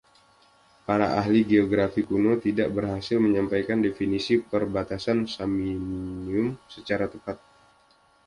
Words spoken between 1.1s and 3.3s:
ahli geografi kuno tidak berhasil